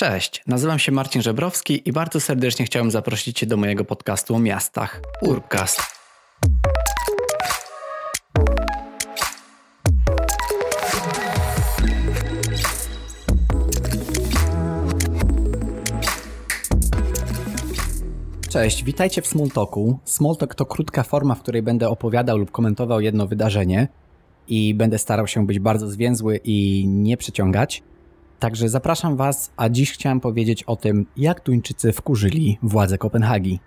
Cześć, 0.00 0.42
nazywam 0.46 0.78
się 0.78 0.92
Marcin 0.92 1.22
Żebrowski 1.22 1.88
i 1.88 1.92
bardzo 1.92 2.20
serdecznie 2.20 2.64
chciałem 2.66 2.90
zaprosić 2.90 3.38
Cię 3.38 3.46
do 3.46 3.56
mojego 3.56 3.84
podcastu 3.84 4.34
o 4.34 4.38
miastach 4.38 5.00
Urcast. 5.22 5.80
Cześć, 18.50 18.84
witajcie 18.84 19.22
w 19.22 19.26
Smalltalku. 19.26 19.98
Smalltalk 20.04 20.54
to 20.54 20.66
krótka 20.66 21.02
forma, 21.02 21.34
w 21.34 21.42
której 21.42 21.62
będę 21.62 21.88
opowiadał 21.88 22.38
lub 22.38 22.50
komentował 22.50 23.00
jedno 23.00 23.26
wydarzenie 23.26 23.88
i 24.48 24.74
będę 24.74 24.98
starał 24.98 25.26
się 25.26 25.46
być 25.46 25.58
bardzo 25.58 25.88
zwięzły 25.88 26.40
i 26.44 26.84
nie 26.88 27.16
przeciągać. 27.16 27.82
Także 28.38 28.68
zapraszam 28.68 29.16
Was, 29.16 29.52
a 29.56 29.68
dziś 29.68 29.92
chciałem 29.92 30.20
powiedzieć 30.20 30.62
o 30.62 30.76
tym, 30.76 31.06
jak 31.16 31.40
Tuńczycy 31.40 31.92
wkurzyli 31.92 32.58
władze 32.62 32.98
Kopenhagi. 32.98 33.60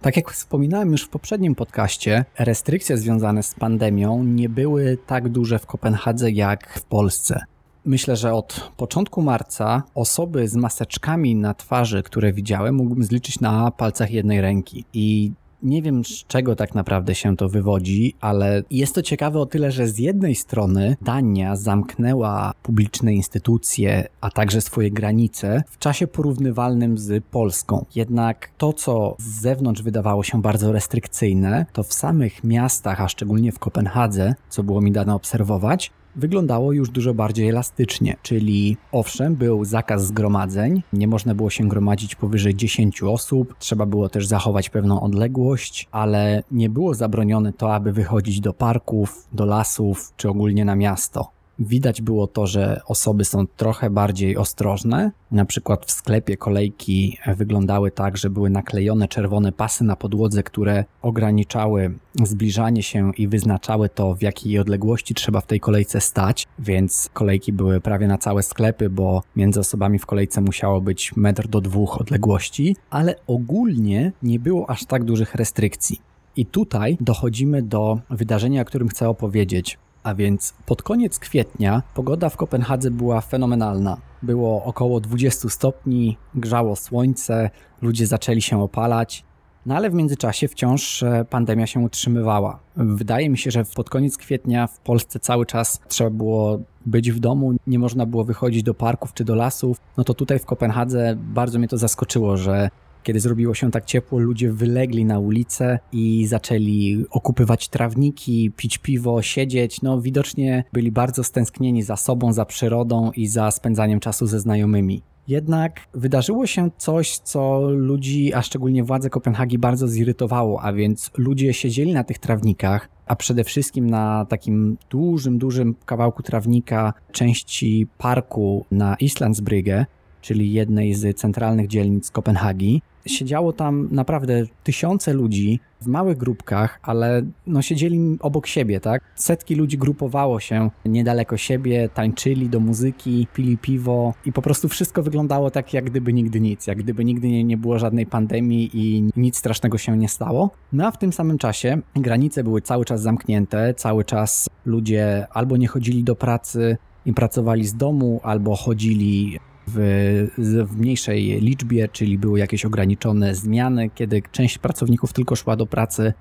Tak 0.00 0.16
jak 0.16 0.30
wspominałem 0.30 0.92
już 0.92 1.02
w 1.02 1.08
poprzednim 1.08 1.54
podcaście, 1.54 2.24
restrykcje 2.38 2.98
związane 2.98 3.42
z 3.42 3.54
pandemią 3.54 4.24
nie 4.24 4.48
były 4.48 4.98
tak 5.06 5.28
duże 5.28 5.58
w 5.58 5.66
Kopenhadze 5.66 6.30
jak 6.30 6.78
w 6.78 6.82
Polsce. 6.84 7.44
Myślę, 7.84 8.16
że 8.16 8.34
od 8.34 8.70
początku 8.76 9.22
marca 9.22 9.82
osoby 9.94 10.48
z 10.48 10.56
maseczkami 10.56 11.34
na 11.34 11.54
twarzy, 11.54 12.02
które 12.02 12.32
widziałem, 12.32 12.74
mógłbym 12.74 13.04
zliczyć 13.04 13.40
na 13.40 13.70
palcach 13.70 14.10
jednej 14.10 14.40
ręki. 14.40 14.84
I 14.92 15.32
nie 15.62 15.82
wiem, 15.82 16.04
z 16.04 16.08
czego 16.08 16.56
tak 16.56 16.74
naprawdę 16.74 17.14
się 17.14 17.36
to 17.36 17.48
wywodzi, 17.48 18.14
ale 18.20 18.62
jest 18.70 18.94
to 18.94 19.02
ciekawe 19.02 19.40
o 19.40 19.46
tyle, 19.46 19.72
że 19.72 19.88
z 19.88 19.98
jednej 19.98 20.34
strony 20.34 20.96
Dania 21.02 21.56
zamknęła 21.56 22.52
publiczne 22.62 23.14
instytucje, 23.14 24.08
a 24.20 24.30
także 24.30 24.60
swoje 24.60 24.90
granice 24.90 25.62
w 25.68 25.78
czasie 25.78 26.06
porównywalnym 26.06 26.98
z 26.98 27.24
Polską. 27.24 27.84
Jednak 27.94 28.50
to, 28.58 28.72
co 28.72 29.16
z 29.18 29.40
zewnątrz 29.40 29.82
wydawało 29.82 30.22
się 30.22 30.42
bardzo 30.42 30.72
restrykcyjne, 30.72 31.66
to 31.72 31.82
w 31.82 31.92
samych 31.92 32.44
miastach, 32.44 33.00
a 33.00 33.08
szczególnie 33.08 33.52
w 33.52 33.58
Kopenhadze, 33.58 34.34
co 34.48 34.62
było 34.62 34.80
mi 34.80 34.92
dane 34.92 35.14
obserwować, 35.14 35.90
wyglądało 36.18 36.72
już 36.72 36.90
dużo 36.90 37.14
bardziej 37.14 37.48
elastycznie, 37.48 38.16
czyli 38.22 38.76
owszem, 38.92 39.36
był 39.36 39.64
zakaz 39.64 40.06
zgromadzeń, 40.06 40.82
nie 40.92 41.08
można 41.08 41.34
było 41.34 41.50
się 41.50 41.68
gromadzić 41.68 42.14
powyżej 42.14 42.54
10 42.54 43.02
osób, 43.02 43.54
trzeba 43.58 43.86
było 43.86 44.08
też 44.08 44.26
zachować 44.26 44.70
pewną 44.70 45.00
odległość, 45.00 45.88
ale 45.90 46.42
nie 46.50 46.70
było 46.70 46.94
zabronione 46.94 47.52
to, 47.52 47.74
aby 47.74 47.92
wychodzić 47.92 48.40
do 48.40 48.52
parków, 48.52 49.28
do 49.32 49.44
lasów 49.44 50.12
czy 50.16 50.28
ogólnie 50.28 50.64
na 50.64 50.76
miasto. 50.76 51.37
Widać 51.58 52.02
było 52.02 52.26
to, 52.26 52.46
że 52.46 52.80
osoby 52.86 53.24
są 53.24 53.46
trochę 53.46 53.90
bardziej 53.90 54.36
ostrożne. 54.36 55.10
Na 55.30 55.44
przykład 55.44 55.86
w 55.86 55.90
sklepie 55.90 56.36
kolejki 56.36 57.18
wyglądały 57.36 57.90
tak, 57.90 58.16
że 58.16 58.30
były 58.30 58.50
naklejone 58.50 59.08
czerwone 59.08 59.52
pasy 59.52 59.84
na 59.84 59.96
podłodze, 59.96 60.42
które 60.42 60.84
ograniczały 61.02 61.94
zbliżanie 62.24 62.82
się 62.82 63.12
i 63.16 63.28
wyznaczały 63.28 63.88
to, 63.88 64.14
w 64.14 64.22
jakiej 64.22 64.58
odległości 64.58 65.14
trzeba 65.14 65.40
w 65.40 65.46
tej 65.46 65.60
kolejce 65.60 66.00
stać, 66.00 66.46
więc 66.58 67.10
kolejki 67.12 67.52
były 67.52 67.80
prawie 67.80 68.06
na 68.06 68.18
całe 68.18 68.42
sklepy, 68.42 68.90
bo 68.90 69.22
między 69.36 69.60
osobami 69.60 69.98
w 69.98 70.06
kolejce 70.06 70.40
musiało 70.40 70.80
być 70.80 71.16
metr 71.16 71.48
do 71.48 71.60
dwóch 71.60 72.00
odległości, 72.00 72.76
ale 72.90 73.14
ogólnie 73.26 74.12
nie 74.22 74.38
było 74.38 74.70
aż 74.70 74.84
tak 74.84 75.04
dużych 75.04 75.34
restrykcji. 75.34 76.00
I 76.36 76.46
tutaj 76.46 76.96
dochodzimy 77.00 77.62
do 77.62 77.98
wydarzenia, 78.10 78.62
o 78.62 78.64
którym 78.64 78.88
chcę 78.88 79.08
opowiedzieć. 79.08 79.78
A 80.02 80.14
więc 80.14 80.54
pod 80.66 80.82
koniec 80.82 81.18
kwietnia 81.18 81.82
pogoda 81.94 82.28
w 82.28 82.36
Kopenhadze 82.36 82.90
była 82.90 83.20
fenomenalna. 83.20 83.96
Było 84.22 84.64
około 84.64 85.00
20 85.00 85.48
stopni, 85.48 86.16
grzało 86.34 86.76
słońce, 86.76 87.50
ludzie 87.82 88.06
zaczęli 88.06 88.42
się 88.42 88.62
opalać. 88.62 89.24
No 89.66 89.76
ale 89.76 89.90
w 89.90 89.94
międzyczasie 89.94 90.48
wciąż 90.48 91.02
e, 91.02 91.24
pandemia 91.30 91.66
się 91.66 91.80
utrzymywała. 91.80 92.58
Wydaje 92.76 93.30
mi 93.30 93.38
się, 93.38 93.50
że 93.50 93.64
pod 93.64 93.90
koniec 93.90 94.16
kwietnia 94.16 94.66
w 94.66 94.78
Polsce 94.78 95.20
cały 95.20 95.46
czas 95.46 95.80
trzeba 95.88 96.10
było 96.10 96.58
być 96.86 97.12
w 97.12 97.18
domu, 97.18 97.54
nie 97.66 97.78
można 97.78 98.06
było 98.06 98.24
wychodzić 98.24 98.62
do 98.62 98.74
parków 98.74 99.14
czy 99.14 99.24
do 99.24 99.34
lasów. 99.34 99.80
No 99.96 100.04
to 100.04 100.14
tutaj 100.14 100.38
w 100.38 100.46
Kopenhadze 100.46 101.14
bardzo 101.16 101.58
mnie 101.58 101.68
to 101.68 101.78
zaskoczyło, 101.78 102.36
że 102.36 102.70
kiedy 103.08 103.20
zrobiło 103.20 103.54
się 103.54 103.70
tak 103.70 103.84
ciepło, 103.84 104.18
ludzie 104.18 104.52
wylegli 104.52 105.04
na 105.04 105.18
ulicę 105.18 105.78
i 105.92 106.26
zaczęli 106.26 107.04
okupywać 107.10 107.68
trawniki, 107.68 108.52
pić 108.56 108.78
piwo, 108.78 109.22
siedzieć. 109.22 109.82
No, 109.82 110.00
widocznie 110.00 110.64
byli 110.72 110.92
bardzo 110.92 111.24
stęsknieni 111.24 111.82
za 111.82 111.96
sobą, 111.96 112.32
za 112.32 112.44
przyrodą 112.44 113.10
i 113.16 113.26
za 113.26 113.50
spędzaniem 113.50 114.00
czasu 114.00 114.26
ze 114.26 114.40
znajomymi. 114.40 115.02
Jednak 115.28 115.80
wydarzyło 115.94 116.46
się 116.46 116.70
coś, 116.76 117.18
co 117.18 117.70
ludzi, 117.70 118.34
a 118.34 118.42
szczególnie 118.42 118.84
władze 118.84 119.10
Kopenhagi, 119.10 119.58
bardzo 119.58 119.88
zirytowało, 119.88 120.62
a 120.62 120.72
więc 120.72 121.10
ludzie 121.16 121.54
siedzieli 121.54 121.92
na 121.92 122.04
tych 122.04 122.18
trawnikach, 122.18 122.88
a 123.06 123.16
przede 123.16 123.44
wszystkim 123.44 123.90
na 123.90 124.24
takim 124.24 124.76
dużym, 124.90 125.38
dużym 125.38 125.74
kawałku 125.86 126.22
trawnika 126.22 126.92
części 127.12 127.86
parku 127.98 128.66
na 128.70 128.96
Islandsbrygge, 129.00 129.86
czyli 130.20 130.52
jednej 130.52 130.94
z 130.94 131.18
centralnych 131.18 131.66
dzielnic 131.66 132.10
Kopenhagi. 132.10 132.82
Siedziało 133.08 133.52
tam 133.52 133.88
naprawdę 133.90 134.42
tysiące 134.64 135.12
ludzi 135.12 135.60
w 135.80 135.86
małych 135.86 136.18
grupkach, 136.18 136.78
ale 136.82 137.22
no 137.46 137.62
siedzieli 137.62 138.18
obok 138.20 138.46
siebie, 138.46 138.80
tak? 138.80 139.02
Setki 139.14 139.54
ludzi 139.54 139.78
grupowało 139.78 140.40
się 140.40 140.70
niedaleko 140.84 141.36
siebie, 141.36 141.88
tańczyli 141.94 142.48
do 142.48 142.60
muzyki, 142.60 143.26
pili 143.34 143.58
piwo 143.58 144.14
i 144.24 144.32
po 144.32 144.42
prostu 144.42 144.68
wszystko 144.68 145.02
wyglądało 145.02 145.50
tak, 145.50 145.74
jak 145.74 145.84
gdyby 145.84 146.12
nigdy 146.12 146.40
nic, 146.40 146.66
jak 146.66 146.78
gdyby 146.78 147.04
nigdy 147.04 147.28
nie, 147.28 147.44
nie 147.44 147.56
było 147.56 147.78
żadnej 147.78 148.06
pandemii 148.06 148.70
i 148.72 149.10
nic 149.16 149.36
strasznego 149.36 149.78
się 149.78 149.98
nie 149.98 150.08
stało. 150.08 150.50
No 150.72 150.86
a 150.86 150.90
w 150.90 150.98
tym 150.98 151.12
samym 151.12 151.38
czasie 151.38 151.80
granice 151.96 152.44
były 152.44 152.62
cały 152.62 152.84
czas 152.84 153.02
zamknięte, 153.02 153.74
cały 153.74 154.04
czas 154.04 154.48
ludzie 154.66 155.26
albo 155.30 155.56
nie 155.56 155.68
chodzili 155.68 156.04
do 156.04 156.16
pracy, 156.16 156.76
i 157.06 157.12
pracowali 157.12 157.66
z 157.66 157.74
domu, 157.74 158.20
albo 158.22 158.56
chodzili 158.56 159.38
w, 159.74 160.66
w 160.68 160.76
mniejszej 160.76 161.40
liczbie, 161.40 161.88
czyli 161.88 162.18
były 162.18 162.38
jakieś 162.38 162.64
ograniczone 162.64 163.34
zmiany, 163.34 163.90
kiedy 163.94 164.22
część 164.32 164.58
pracowników 164.58 165.12
tylko 165.12 165.36
szła 165.36 165.56
do 165.56 165.66
pracy. 165.66 166.12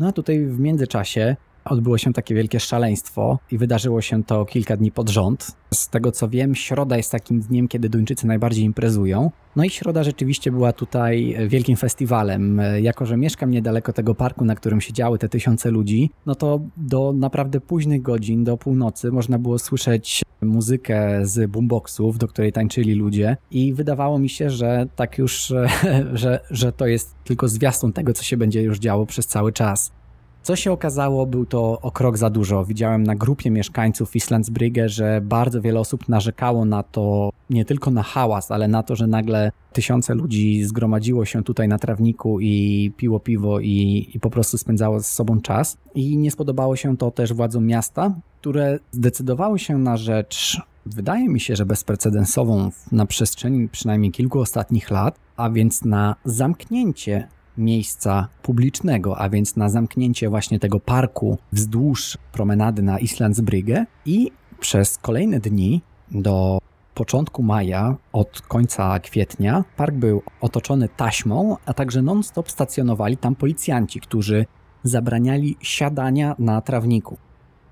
No 0.00 0.08
a 0.08 0.12
tutaj 0.12 0.46
w 0.46 0.60
międzyczasie 0.60 1.36
odbyło 1.64 1.98
się 1.98 2.12
takie 2.12 2.34
wielkie 2.34 2.60
szaleństwo 2.60 3.38
i 3.50 3.58
wydarzyło 3.58 4.00
się 4.00 4.24
to 4.24 4.44
kilka 4.44 4.76
dni 4.76 4.92
pod 4.92 5.08
rząd. 5.08 5.56
Z 5.74 5.88
tego 5.88 6.12
co 6.12 6.28
wiem, 6.28 6.54
środa 6.54 6.96
jest 6.96 7.12
takim 7.12 7.40
dniem, 7.40 7.68
kiedy 7.68 7.88
Duńczycy 7.88 8.26
najbardziej 8.26 8.64
imprezują. 8.64 9.30
No 9.56 9.64
i 9.64 9.70
środa 9.70 10.04
rzeczywiście 10.04 10.52
była 10.52 10.72
tutaj 10.72 11.36
wielkim 11.48 11.76
festiwalem. 11.76 12.60
Jako, 12.80 13.06
że 13.06 13.16
mieszkam 13.16 13.50
niedaleko 13.50 13.92
tego 13.92 14.14
parku, 14.14 14.44
na 14.44 14.54
którym 14.54 14.80
siedziały 14.80 15.18
te 15.18 15.28
tysiące 15.28 15.70
ludzi, 15.70 16.10
no 16.26 16.34
to 16.34 16.60
do 16.76 17.12
naprawdę 17.16 17.60
późnych 17.60 18.02
godzin, 18.02 18.44
do 18.44 18.56
północy 18.56 19.12
można 19.12 19.38
było 19.38 19.58
słyszeć 19.58 20.22
muzykę 20.42 21.26
z 21.26 21.50
boomboxów, 21.50 22.18
do 22.18 22.28
której 22.28 22.52
tańczyli 22.52 22.94
ludzie 22.94 23.36
i 23.50 23.74
wydawało 23.74 24.18
mi 24.18 24.28
się, 24.28 24.50
że 24.50 24.86
tak 24.96 25.18
już, 25.18 25.52
że, 26.12 26.40
że 26.50 26.72
to 26.72 26.86
jest 26.86 27.14
tylko 27.24 27.48
zwiastun 27.48 27.92
tego, 27.92 28.12
co 28.12 28.22
się 28.22 28.36
będzie 28.36 28.62
już 28.62 28.78
działo 28.78 29.06
przez 29.06 29.26
cały 29.26 29.52
czas. 29.52 29.92
Co 30.42 30.56
się 30.56 30.72
okazało, 30.72 31.26
był 31.26 31.46
to 31.46 31.78
o 31.80 31.90
krok 31.90 32.18
za 32.18 32.30
dużo. 32.30 32.64
Widziałem 32.64 33.02
na 33.02 33.14
grupie 33.14 33.50
mieszkańców 33.50 34.16
Islandsbrygge, 34.16 34.88
że 34.88 35.20
bardzo 35.20 35.60
wiele 35.60 35.80
osób 35.80 36.08
narzekało 36.08 36.64
na 36.64 36.82
to, 36.82 37.30
nie 37.50 37.64
tylko 37.64 37.90
na 37.90 38.02
hałas, 38.02 38.50
ale 38.50 38.68
na 38.68 38.82
to, 38.82 38.96
że 38.96 39.06
nagle 39.06 39.52
tysiące 39.72 40.14
ludzi 40.14 40.64
zgromadziło 40.64 41.24
się 41.24 41.42
tutaj 41.42 41.68
na 41.68 41.78
trawniku 41.78 42.40
i 42.40 42.92
piło 42.96 43.20
piwo 43.20 43.60
i, 43.60 44.10
i 44.14 44.20
po 44.20 44.30
prostu 44.30 44.58
spędzało 44.58 45.00
z 45.00 45.06
sobą 45.06 45.40
czas. 45.40 45.76
I 45.94 46.16
nie 46.16 46.30
spodobało 46.30 46.76
się 46.76 46.96
to 46.96 47.10
też 47.10 47.32
władzom 47.32 47.66
miasta, 47.66 48.14
które 48.40 48.78
zdecydowały 48.92 49.58
się 49.58 49.78
na 49.78 49.96
rzecz 49.96 50.62
wydaje 50.86 51.28
mi 51.28 51.40
się, 51.40 51.56
że 51.56 51.66
bezprecedensową 51.66 52.70
na 52.92 53.06
przestrzeni 53.06 53.68
przynajmniej 53.68 54.12
kilku 54.12 54.40
ostatnich 54.40 54.90
lat, 54.90 55.18
a 55.36 55.50
więc 55.50 55.84
na 55.84 56.16
zamknięcie 56.24 57.28
miejsca 57.58 58.28
publicznego, 58.42 59.18
a 59.18 59.28
więc 59.28 59.56
na 59.56 59.68
zamknięcie 59.68 60.28
właśnie 60.28 60.58
tego 60.58 60.80
parku 60.80 61.38
wzdłuż 61.52 62.18
promenady 62.32 62.82
na 62.82 62.98
Islandsbrygge 62.98 63.84
i 64.06 64.30
przez 64.60 64.98
kolejne 64.98 65.40
dni 65.40 65.82
do 66.10 66.58
początku 66.94 67.42
maja, 67.42 67.96
od 68.12 68.40
końca 68.40 69.00
kwietnia, 69.00 69.64
park 69.76 69.94
był 69.94 70.22
otoczony 70.40 70.88
taśmą, 70.88 71.56
a 71.66 71.74
także 71.74 72.02
non-stop 72.02 72.50
stacjonowali 72.50 73.16
tam 73.16 73.34
policjanci, 73.34 74.00
którzy 74.00 74.46
zabraniali 74.84 75.56
siadania 75.60 76.36
na 76.38 76.60
trawniku. 76.60 77.18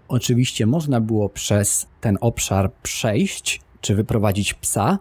Oczywiście 0.08 0.66
można 0.66 1.00
było 1.00 1.28
przez 1.28 1.86
ten 2.00 2.18
obszar 2.20 2.72
przejść 2.82 3.60
czy 3.80 3.94
wyprowadzić 3.94 4.54
psa, 4.54 4.98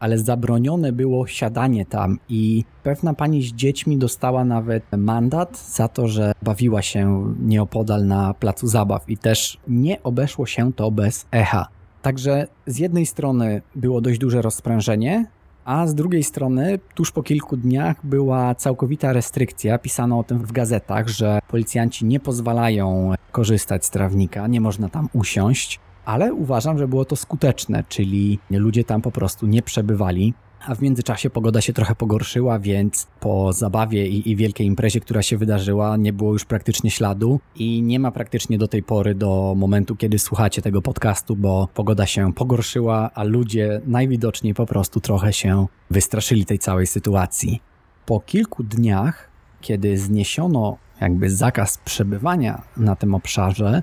ale 0.00 0.18
zabronione 0.18 0.92
było 0.92 1.26
siadanie 1.26 1.86
tam 1.86 2.18
i 2.28 2.64
pewna 2.82 3.14
pani 3.14 3.42
z 3.42 3.52
dziećmi 3.52 3.96
dostała 3.96 4.44
nawet 4.44 4.84
mandat 4.96 5.58
za 5.58 5.88
to, 5.88 6.08
że 6.08 6.32
bawiła 6.42 6.82
się 6.82 7.34
nieopodal 7.40 8.06
na 8.06 8.34
placu 8.34 8.66
zabaw 8.66 9.10
i 9.10 9.16
też 9.16 9.58
nie 9.68 10.02
obeszło 10.02 10.46
się 10.46 10.72
to 10.72 10.90
bez 10.90 11.26
echa. 11.32 11.68
Także 12.02 12.46
z 12.66 12.78
jednej 12.78 13.06
strony 13.06 13.62
było 13.74 14.00
dość 14.00 14.18
duże 14.18 14.42
rozprężenie, 14.42 15.26
a 15.64 15.86
z 15.86 15.94
drugiej 15.94 16.22
strony 16.22 16.78
tuż 16.94 17.12
po 17.12 17.22
kilku 17.22 17.56
dniach 17.56 17.96
była 18.06 18.54
całkowita 18.54 19.12
restrykcja. 19.12 19.78
Pisano 19.78 20.18
o 20.18 20.24
tym 20.24 20.38
w 20.38 20.52
gazetach, 20.52 21.08
że 21.08 21.38
policjanci 21.48 22.04
nie 22.04 22.20
pozwalają 22.20 23.12
korzystać 23.32 23.84
z 23.84 23.90
trawnika, 23.90 24.46
nie 24.46 24.60
można 24.60 24.88
tam 24.88 25.08
usiąść, 25.12 25.80
ale 26.08 26.34
uważam, 26.34 26.78
że 26.78 26.88
było 26.88 27.04
to 27.04 27.16
skuteczne, 27.16 27.84
czyli 27.88 28.38
ludzie 28.50 28.84
tam 28.84 29.02
po 29.02 29.10
prostu 29.10 29.46
nie 29.46 29.62
przebywali. 29.62 30.34
A 30.66 30.74
w 30.74 30.82
międzyczasie 30.82 31.30
pogoda 31.30 31.60
się 31.60 31.72
trochę 31.72 31.94
pogorszyła, 31.94 32.58
więc 32.58 33.06
po 33.20 33.52
zabawie 33.52 34.06
i, 34.06 34.30
i, 34.30 34.36
wielkiej 34.36 34.66
imprezie, 34.66 35.00
która 35.00 35.22
się 35.22 35.36
wydarzyła, 35.36 35.96
nie 35.96 36.12
było 36.12 36.32
już 36.32 36.44
praktycznie 36.44 36.90
śladu 36.90 37.40
i 37.56 37.82
nie 37.82 38.00
ma 38.00 38.10
praktycznie 38.10 38.58
do 38.58 38.68
tej 38.68 38.82
pory, 38.82 39.14
do 39.14 39.54
momentu, 39.56 39.96
kiedy 39.96 40.18
słuchacie 40.18 40.62
tego 40.62 40.82
podcastu, 40.82 41.36
bo 41.36 41.68
pogoda 41.74 42.06
się 42.06 42.32
pogorszyła, 42.32 43.10
a 43.14 43.24
ludzie 43.24 43.80
najwidoczniej 43.86 44.54
po 44.54 44.66
prostu 44.66 45.00
trochę 45.00 45.32
się 45.32 45.66
wystraszyli 45.90 46.44
tej 46.44 46.58
całej 46.58 46.86
sytuacji. 46.86 47.62
Po 48.06 48.20
kilku 48.20 48.62
dniach, 48.62 49.28
kiedy 49.60 49.98
zniesiono 49.98 50.76
jakby 51.00 51.30
zakaz 51.30 51.78
przebywania 51.78 52.62
na 52.76 52.96
tym 52.96 53.14
obszarze, 53.14 53.82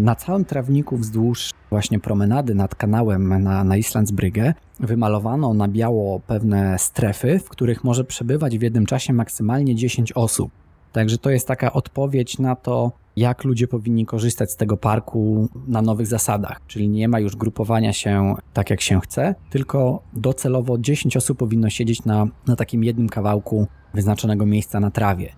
na 0.00 0.14
całym 0.14 0.44
trawniku 0.44 0.96
wzdłuż 0.96 1.50
właśnie 1.70 1.98
promenady 1.98 2.54
nad 2.54 2.74
kanałem 2.74 3.42
na, 3.42 3.64
na 3.64 3.76
Islandsbrygę 3.76 4.54
wymalowano 4.80 5.54
na 5.54 5.68
biało 5.68 6.20
pewne 6.20 6.78
strefy, 6.78 7.38
w 7.38 7.48
których 7.48 7.84
może 7.84 8.04
przebywać 8.04 8.58
w 8.58 8.62
jednym 8.62 8.86
czasie 8.86 9.12
maksymalnie 9.12 9.74
10 9.74 10.12
osób. 10.12 10.50
Także 10.92 11.18
to 11.18 11.30
jest 11.30 11.48
taka 11.48 11.72
odpowiedź 11.72 12.38
na 12.38 12.56
to, 12.56 12.92
jak 13.16 13.44
ludzie 13.44 13.68
powinni 13.68 14.06
korzystać 14.06 14.50
z 14.50 14.56
tego 14.56 14.76
parku 14.76 15.48
na 15.68 15.82
nowych 15.82 16.06
zasadach. 16.06 16.60
Czyli 16.66 16.88
nie 16.88 17.08
ma 17.08 17.20
już 17.20 17.36
grupowania 17.36 17.92
się 17.92 18.34
tak, 18.52 18.70
jak 18.70 18.80
się 18.80 19.00
chce, 19.00 19.34
tylko 19.50 20.02
docelowo 20.12 20.78
10 20.78 21.16
osób 21.16 21.38
powinno 21.38 21.70
siedzieć 21.70 22.04
na, 22.04 22.26
na 22.46 22.56
takim 22.56 22.84
jednym 22.84 23.08
kawałku 23.08 23.66
wyznaczonego 23.94 24.46
miejsca 24.46 24.80
na 24.80 24.90
trawie. 24.90 25.32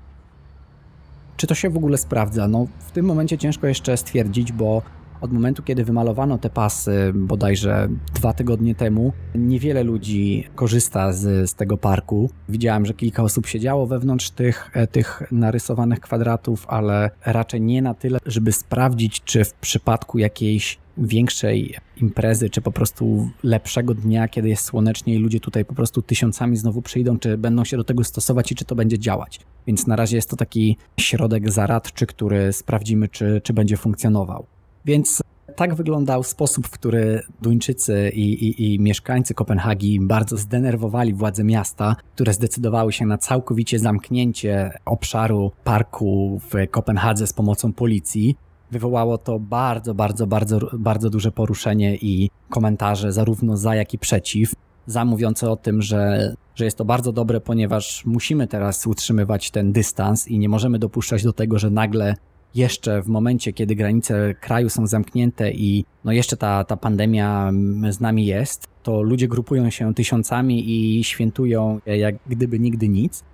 Czy 1.39 1.47
to 1.47 1.55
się 1.55 1.71
w 1.71 1.77
ogóle 1.77 1.99
sprawdza? 1.99 2.49
No, 2.49 2.67
w 2.79 2.91
tym 2.91 3.07
momencie 3.07 3.39
ciężko 3.39 3.67
jeszcze 3.67 3.97
stwierdzić, 3.97 4.53
bo 4.53 4.83
od 5.21 5.33
momentu, 5.33 5.63
kiedy 5.63 5.85
wymalowano 5.85 6.39
te 6.39 6.51
pasy, 6.51 7.13
bodajże 7.15 7.89
dwa 8.15 8.33
tygodnie 8.33 8.75
temu, 8.75 9.13
niewiele 9.35 9.83
ludzi 9.83 10.45
korzysta 10.55 11.13
z, 11.13 11.51
z 11.51 11.55
tego 11.55 11.79
parku. 11.79 12.31
Widziałem, 12.49 12.87
że 12.87 12.95
kilka 12.95 13.23
osób 13.23 13.47
siedziało 13.47 13.87
wewnątrz 13.87 14.31
tych, 14.31 14.71
e, 14.75 14.87
tych 14.87 15.23
narysowanych 15.33 16.01
kwadratów, 16.01 16.67
ale 16.69 17.11
raczej 17.27 17.61
nie 17.61 17.83
na 17.83 17.95
tyle, 17.95 18.19
żeby 18.27 18.53
sprawdzić, 18.53 19.23
czy 19.25 19.45
w 19.45 19.55
przypadku 19.55 20.19
jakiejś 20.19 20.79
większej 20.99 21.75
imprezy, 21.97 22.51
czy 22.51 22.61
po 22.61 22.73
prostu 22.73 23.31
lepszego 23.43 23.95
dnia, 23.95 24.29
kiedy 24.29 24.49
jest 24.49 24.65
słonecznie 24.65 25.15
i 25.15 25.19
ludzie 25.19 25.41
tutaj 25.41 25.65
po 25.65 25.75
prostu 25.75 26.03
tysiącami 26.03 26.57
znowu 26.57 26.83
przyjdą, 26.83 27.19
czy 27.19 27.39
będą 27.39 27.65
się 27.65 27.77
do 27.77 27.85
tego 27.85 28.05
stosować 28.05 28.53
i 28.53 28.55
czy 28.55 28.65
to 28.65 28.75
będzie 28.75 28.99
działać. 28.99 29.41
Więc 29.67 29.87
na 29.87 29.97
razie 29.97 30.17
jest 30.17 30.31
to 30.31 30.37
taki 30.37 30.77
środek 31.01 31.51
zaradczy, 31.51 32.07
który 32.07 32.53
sprawdzimy, 32.53 33.09
czy, 33.09 33.41
czy 33.45 33.53
będzie 33.53 33.77
funkcjonował. 33.77 34.47
Więc 34.89 35.23
tak 35.57 35.75
wyglądał 35.75 36.23
sposób, 36.23 36.67
w 36.67 36.71
który 36.71 37.23
Duńczycy 37.43 38.11
i, 38.15 38.33
i, 38.33 38.75
i, 38.75 38.81
mieszkańcy 38.81 39.35
Kopenhagi 39.35 40.01
bardzo 40.01 40.37
zdenerwowali 40.37 41.15
władze 41.15 41.45
miasta, 41.45 41.97
które 42.15 42.33
zdecydowały 42.33 42.93
się 42.93 43.07
na 43.07 43.19
całkowicie 43.19 43.79
zamknięcie 43.79 44.71
obszaru 44.85 45.53
parku 45.65 46.41
w 46.51 46.71
Kopenhadze 46.71 47.27
z 47.27 47.33
pomocą 47.33 47.73
policji. 47.73 48.37
Wywołało 48.71 49.19
to 49.19 49.39
bardzo, 49.39 49.95
bardzo, 49.95 50.27
bardzo, 50.27 50.59
bardzo 50.73 51.11
duże 51.11 51.33
poruszenie 51.33 51.97
i 51.97 52.31
komentarze 52.49 53.13
zarówno 53.13 53.57
za, 53.57 53.75
jak 53.75 53.95
i 53.95 53.99
przeciw. 53.99 54.53
Za 54.87 55.05
mówiące 55.05 55.51
o 55.51 55.57
tym, 55.57 55.83
że, 55.83 56.35
że 56.55 56.65
jest 56.65 56.79
to 56.79 56.85
bardzo 56.85 57.13
dobre, 57.13 57.41
ponieważ 57.41 58.07
musimy 58.07 58.47
teraz 58.47 58.87
utrzymywać 58.87 59.51
ten 59.51 59.73
dystans 59.73 60.29
i 60.29 60.39
nie 60.39 60.49
możemy 60.49 60.79
dopuszczać 60.79 61.23
do 61.23 61.33
tego, 61.33 61.59
że 61.59 61.71
nagle 61.71 62.15
jeszcze 62.55 63.03
w 63.03 63.09
momencie, 63.09 63.53
kiedy 63.53 63.75
granice 63.75 64.35
kraju 64.35 64.69
są 64.69 64.87
zamknięte 64.87 65.51
i 65.51 65.85
no 66.05 66.13
jeszcze 66.13 66.37
ta, 66.37 66.65
ta 66.65 66.77
pandemia 66.77 67.53
z 67.91 68.01
nami 68.01 68.27
jest, 68.27 68.69
to 68.83 69.03
ludzie 69.03 69.29
grupują 69.29 69.71
się 69.71 69.95
tysiącami 69.95 70.65
i 70.71 71.05
świętują 71.05 71.81
jak 71.87 72.15
gdyby 72.27 72.59
nigdy 72.59 72.89
nic. 72.89 73.25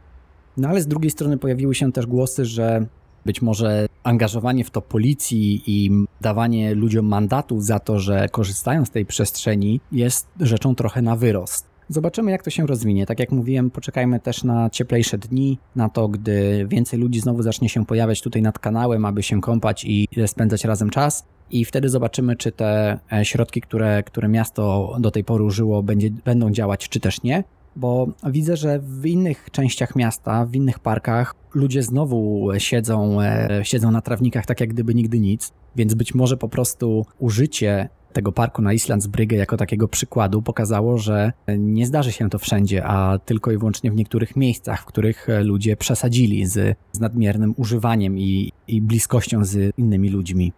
No 0.56 0.69
ale 0.69 0.81
z 0.81 0.87
drugiej 0.87 1.11
strony 1.11 1.38
pojawiły 1.38 1.75
się 1.75 1.93
też 1.93 2.06
głosy, 2.06 2.44
że 2.44 2.87
być 3.26 3.43
może 3.43 3.87
angażowanie 4.02 4.64
w 4.64 4.70
to 4.70 4.82
policji 4.82 5.62
i 5.67 5.90
dawanie 6.20 6.75
ludziom 6.75 7.06
mandatów 7.06 7.64
za 7.64 7.78
to, 7.78 7.99
że 7.99 8.28
korzystają 8.28 8.84
z 8.84 8.90
tej 8.90 9.06
przestrzeni 9.06 9.81
jest 9.93 10.26
rzeczą 10.40 10.75
trochę 10.75 11.02
na 11.02 11.17
wyrost. 11.17 11.74
Zobaczymy, 11.88 12.31
jak 12.31 12.42
to 12.42 12.50
się 12.50 12.66
rozwinie. 12.66 13.06
Tak 13.06 13.19
jak 13.19 13.32
mówiłem, 13.32 13.70
poczekajmy 13.70 14.20
też 14.20 14.44
na 14.44 14.70
cieplejsze 14.70 15.19
dni, 15.19 15.58
na 15.76 15.88
to, 15.88 16.08
gdy 16.08 16.66
więcej 16.69 17.00
ludzi 17.00 17.20
znowu 17.20 17.42
zacznie 17.42 17.69
się 17.69 17.86
pojawiać 17.86 18.22
tutaj 18.22 18.42
nad 18.42 18.58
kanałem, 18.58 19.04
aby 19.04 19.22
się 19.22 19.40
kąpać 19.40 19.84
i 19.84 20.08
spędzać 20.26 20.64
razem 20.64 20.90
czas. 20.90 21.26
I 21.50 21.64
wtedy 21.64 21.88
zobaczymy, 21.88 22.36
czy 22.36 22.52
te 22.52 22.98
e, 23.12 23.25
środki, 23.25 23.60
które, 23.60 24.02
które 24.02 24.28
miasto 24.28 24.96
do 25.00 25.10
tej 25.10 25.25
pory 25.25 25.44
użyło, 25.44 25.82
będzie, 25.82 26.10
będą 26.10 26.50
działać, 26.50 26.88
czy 26.88 27.00
też 27.00 27.22
nie. 27.22 27.44
Bo 27.76 28.06
widzę, 28.26 28.56
że 28.56 28.78
w 28.78 29.06
innych 29.06 29.48
częściach 29.50 29.96
miasta, 29.96 30.46
w 30.46 30.54
innych 30.54 30.78
parkach 30.78 31.34
ludzie 31.54 31.82
znowu 31.82 32.48
siedzą, 32.58 33.22
e, 33.22 33.60
siedzą 33.62 33.90
na 33.90 34.00
trawnikach 34.00 34.46
tak 34.46 34.60
jak 34.60 34.69
gdyby 34.69 34.94
nigdy 34.94 35.20
nic, 35.20 35.52
więc 35.76 35.94
być 35.94 36.14
może 36.14 36.36
po 36.36 36.48
prostu 36.48 37.06
użycie 37.19 37.88
tego 38.14 38.32
parku 38.32 38.62
na 38.62 38.72
Islandsbrygę 38.72 39.37
jako 39.37 39.56
takiego 39.56 39.88
przykładu 39.88 40.43
pokazało, 40.43 40.99
że 40.99 41.32
nie 41.58 41.87
zdarzy 41.87 42.12
się 42.12 42.31
to 42.31 42.38
wszędzie, 42.38 42.84
a 42.87 43.19
tylko 43.19 43.52
i 43.52 43.58
wyłącznie 43.58 43.90
w 43.90 43.94
niektórych 43.94 44.37
miejscach, 44.37 44.82
w 44.82 44.84
których 44.84 45.26
ludzie 45.43 45.76
przesadzili 45.76 46.46
z, 46.46 46.76
z 46.93 47.00
nadmiernym 47.00 47.55
używaniem 47.56 48.19
i, 48.19 48.52
i 48.69 48.82
bliskością 48.82 49.44
z 49.44 49.78
innymi 49.78 50.11
ludźmi. 50.11 50.52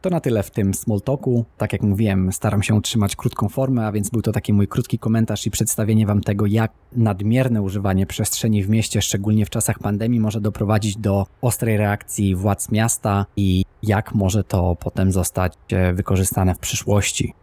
To 0.00 0.10
na 0.10 0.20
tyle 0.20 0.42
w 0.42 0.50
tym 0.50 0.74
small 0.74 1.00
talku. 1.00 1.44
Tak 1.56 1.72
jak 1.72 1.82
mówiłem, 1.82 2.32
staram 2.32 2.62
się 2.62 2.74
utrzymać 2.74 3.16
krótką 3.16 3.48
formę, 3.48 3.86
a 3.86 3.92
więc 3.92 4.10
był 4.10 4.22
to 4.22 4.32
taki 4.32 4.52
mój 4.52 4.68
krótki 4.68 4.98
komentarz 4.98 5.46
i 5.46 5.50
przedstawienie 5.50 6.06
Wam 6.06 6.20
tego, 6.20 6.46
jak 6.46 6.72
nadmierne 6.92 7.62
używanie 7.62 8.06
przestrzeni 8.06 8.64
w 8.64 8.68
mieście, 8.68 9.02
szczególnie 9.02 9.46
w 9.46 9.50
czasach 9.50 9.78
pandemii, 9.78 10.20
może 10.20 10.40
doprowadzić 10.40 10.96
do 10.96 11.26
ostrej 11.40 11.76
reakcji 11.76 12.36
władz 12.36 12.70
miasta 12.70 13.26
i 13.36 13.64
jak 13.82 14.14
może 14.14 14.44
to 14.44 14.76
potem 14.76 15.12
zostać 15.12 15.54
e, 15.72 15.92
wykorzystane 15.92 16.54
w 16.54 16.58
przyszłości. 16.58 17.34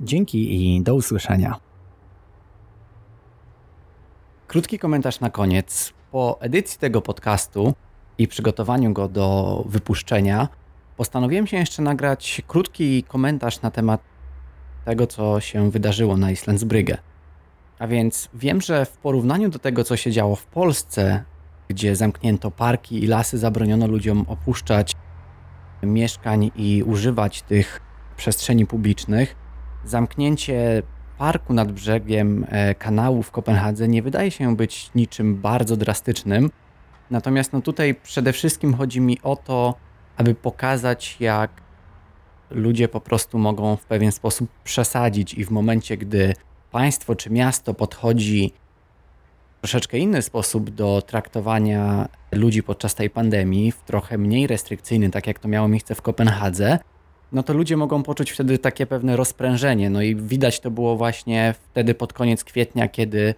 Dzięki 0.00 0.76
i 0.76 0.82
do 0.82 0.94
usłyszenia. 0.94 1.56
Krótki 4.46 4.78
komentarz 4.78 5.20
na 5.20 5.30
koniec. 5.30 5.92
Po 6.12 6.38
edycji 6.40 6.78
tego 6.78 7.02
podcastu 7.02 7.74
i 8.18 8.28
przygotowaniu 8.28 8.92
go 8.92 9.08
do 9.08 9.62
wypuszczenia, 9.66 10.48
postanowiłem 11.00 11.46
się 11.46 11.56
jeszcze 11.56 11.82
nagrać 11.82 12.42
krótki 12.48 13.02
komentarz 13.02 13.62
na 13.62 13.70
temat 13.70 14.00
tego, 14.84 15.06
co 15.06 15.40
się 15.40 15.70
wydarzyło 15.70 16.16
na 16.16 16.30
Islandsbrygę. 16.30 16.98
A 17.78 17.86
więc 17.86 18.28
wiem, 18.34 18.60
że 18.60 18.84
w 18.84 18.96
porównaniu 18.96 19.48
do 19.48 19.58
tego, 19.58 19.84
co 19.84 19.96
się 19.96 20.12
działo 20.12 20.36
w 20.36 20.46
Polsce, 20.46 21.24
gdzie 21.68 21.96
zamknięto 21.96 22.50
parki 22.50 23.04
i 23.04 23.06
lasy, 23.06 23.38
zabroniono 23.38 23.86
ludziom 23.86 24.24
opuszczać 24.28 24.96
mieszkań 25.82 26.50
i 26.56 26.82
używać 26.86 27.42
tych 27.42 27.80
przestrzeni 28.16 28.66
publicznych, 28.66 29.36
zamknięcie 29.84 30.82
parku 31.18 31.54
nad 31.54 31.72
brzegiem 31.72 32.46
e, 32.48 32.74
kanału 32.74 33.22
w 33.22 33.30
Kopenhadze 33.30 33.88
nie 33.88 34.02
wydaje 34.02 34.30
się 34.30 34.56
być 34.56 34.90
niczym 34.94 35.36
bardzo 35.36 35.76
drastycznym. 35.76 36.50
Natomiast 37.10 37.52
no 37.52 37.60
tutaj 37.60 37.94
przede 37.94 38.32
wszystkim 38.32 38.74
chodzi 38.74 39.00
mi 39.00 39.18
o 39.22 39.36
to, 39.36 39.74
aby 40.20 40.34
pokazać, 40.34 41.16
jak 41.20 41.50
ludzie 42.50 42.88
po 42.88 43.00
prostu 43.00 43.38
mogą 43.38 43.76
w 43.76 43.84
pewien 43.84 44.12
sposób 44.12 44.50
przesadzić 44.64 45.34
i 45.34 45.44
w 45.44 45.50
momencie, 45.50 45.96
gdy 45.96 46.34
państwo 46.70 47.16
czy 47.16 47.30
miasto 47.30 47.74
podchodzi 47.74 48.52
w 49.58 49.60
troszeczkę 49.60 49.98
inny 49.98 50.22
sposób 50.22 50.70
do 50.70 51.02
traktowania 51.02 52.08
ludzi 52.32 52.62
podczas 52.62 52.94
tej 52.94 53.10
pandemii, 53.10 53.72
w 53.72 53.80
trochę 53.80 54.18
mniej 54.18 54.46
restrykcyjny, 54.46 55.10
tak 55.10 55.26
jak 55.26 55.38
to 55.38 55.48
miało 55.48 55.68
miejsce 55.68 55.94
w 55.94 56.02
Kopenhadze, 56.02 56.78
no 57.32 57.42
to 57.42 57.52
ludzie 57.52 57.76
mogą 57.76 58.02
poczuć 58.02 58.30
wtedy 58.30 58.58
takie 58.58 58.86
pewne 58.86 59.16
rozprężenie. 59.16 59.90
No 59.90 60.02
i 60.02 60.16
widać 60.16 60.60
to 60.60 60.70
było 60.70 60.96
właśnie 60.96 61.54
wtedy 61.70 61.94
pod 61.94 62.12
koniec 62.12 62.44
kwietnia, 62.44 62.88
kiedy 62.88 63.34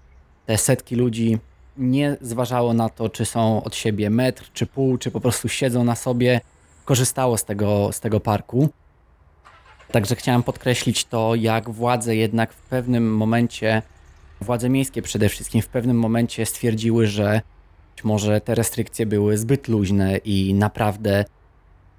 te 0.47 0.59
setki 0.59 0.97
ludzi 0.97 1.39
nie 1.77 2.17
zważało 2.21 2.75
na 2.75 2.89
to, 2.89 3.09
czy 3.09 3.25
są 3.25 3.65
od 3.65 3.77
siebie 3.77 4.11
metr, 4.11 4.51
czy 4.53 4.67
pół, 4.67 4.99
czy 4.99 5.11
po 5.11 5.21
prostu 5.21 5.49
siedzą 5.49 5.85
na 5.85 5.97
sobie, 5.97 6.41
korzystało 6.85 7.39
z 7.39 7.45
tego, 7.45 7.93
z 7.93 8.01
tego 8.01 8.21
parku. 8.21 8.69
Także 9.93 10.17
chciałem 10.17 10.43
podkreślić 10.43 11.05
to, 11.05 11.35
jak 11.35 11.71
władze 11.71 12.17
jednak 12.17 12.53
w 12.53 12.63
pewnym 12.63 13.17
momencie, 13.17 13.83
władze 14.41 14.69
miejskie 14.69 15.03
przede 15.03 15.29
wszystkim 15.29 15.63
w 15.63 15.69
pewnym 15.69 15.99
momencie 15.99 16.47
stwierdziły, 16.47 17.07
że 17.07 17.41
być 17.97 18.05
może 18.05 18.41
te 18.41 18.55
restrykcje 18.55 19.07
były 19.07 19.39
zbyt 19.39 19.69
luźne 19.69 20.17
i 20.17 20.55
naprawdę 20.55 21.25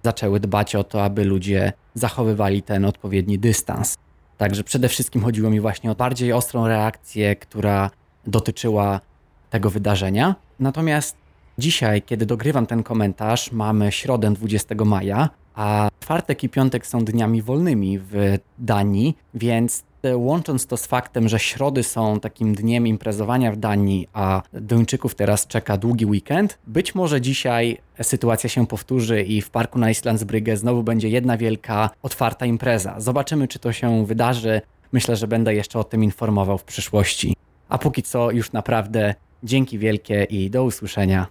zaczęły 0.04 0.40
dbać 0.40 0.76
o 0.76 0.84
to, 0.84 1.04
aby 1.04 1.26
ludzie 1.26 1.74
zachowywali 1.96 2.62
ten 2.62 2.86
odpowiedni 2.86 3.40
dystans. 3.40 3.98
Także 4.38 4.64
przede 4.64 4.90
wszystkim 4.90 5.24
chodziło 5.24 5.50
mi 5.50 5.60
właśnie 5.60 5.92
o 5.92 5.96
bardziej 5.96 6.34
ostrą 6.34 6.68
reakcję, 6.68 7.36
która 7.36 7.92
dotyczyła 8.28 9.02
tego 9.50 9.70
wydarzenia. 9.70 10.36
Natomiast 10.60 11.23
dzisiaj, 11.58 12.02
kiedy 12.02 12.26
dogrywam 12.26 12.66
ten 12.66 12.84
komentarz, 12.84 13.52
mamy 13.52 13.92
środę 13.92 14.32
20 14.32 14.76
maja, 14.86 15.30
a 15.56 15.90
czwartek 16.00 16.44
i 16.44 16.50
piątek 16.50 16.88
są 16.88 17.06
dniami 17.06 17.42
wolnymi 17.42 18.00
w 18.00 18.38
Danii, 18.60 19.18
więc 19.34 19.84
łącząc 20.16 20.66
to 20.66 20.78
z 20.78 20.86
faktem, 20.86 21.30
że 21.30 21.40
środy 21.40 21.84
są 21.84 22.20
takim 22.20 22.56
dniem 22.56 22.88
imprezowania 22.88 23.52
w 23.52 23.58
Danii, 23.58 24.08
a 24.14 24.42
Duńczyków 24.54 25.16
teraz 25.16 25.48
czeka 25.48 25.78
długi 25.78 26.06
weekend, 26.06 26.60
być 26.68 26.96
może 26.96 27.22
dzisiaj 27.22 27.78
sytuacja 28.02 28.50
się 28.50 28.68
powtórzy 28.68 29.22
i 29.22 29.42
w 29.42 29.50
parku 29.50 29.80
na 29.80 29.90
Islandsbrygge 29.90 30.58
znowu 30.58 30.84
będzie 30.84 31.10
jedna 31.10 31.38
wielka, 31.38 31.90
otwarta 32.02 32.46
impreza. 32.46 33.00
Zobaczymy, 33.00 33.48
czy 33.48 33.60
to 33.60 33.72
się 33.74 34.06
wydarzy. 34.06 34.62
Myślę, 34.92 35.16
że 35.16 35.28
będę 35.28 35.56
jeszcze 35.56 35.80
o 35.80 35.84
tym 35.84 36.04
informował 36.04 36.58
w 36.58 36.64
przyszłości. 36.64 37.36
A 37.70 37.78
póki 37.78 38.04
co 38.04 38.32
już 38.32 38.52
naprawdę 38.52 39.16
dzięki 39.44 39.80
wielkie 39.80 40.24
i 40.24 40.50
do 40.50 40.64
usłyszenia. 40.64 41.28